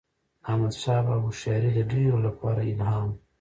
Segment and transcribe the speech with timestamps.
[0.41, 3.13] د احمدشاه بابا هوښیاري د ډیرو لپاره الهام و.